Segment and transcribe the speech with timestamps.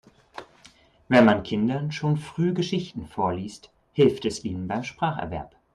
[1.09, 5.55] Wenn man Kindern schon früh Geschichten vorliest, hilft es ihnen beim Spracherwerb.